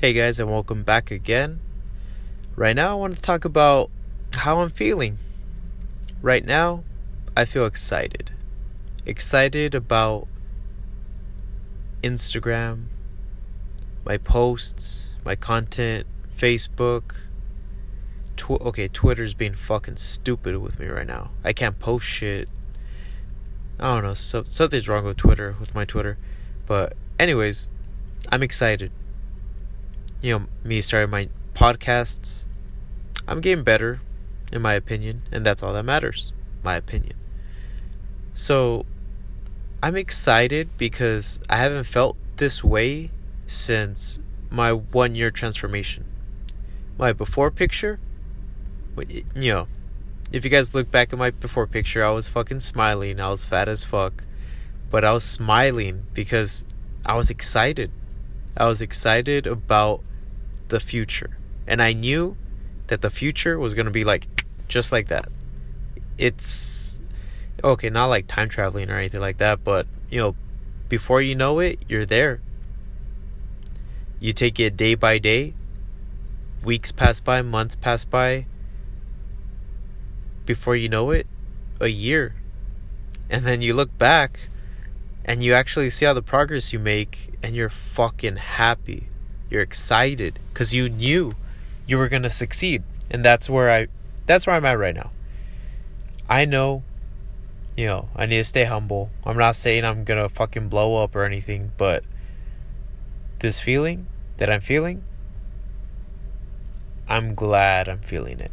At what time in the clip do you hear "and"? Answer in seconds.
0.38-0.48, 35.30-35.44, 61.66-61.80, 83.30-83.46, 85.28-85.44, 87.42-87.54, 93.10-93.22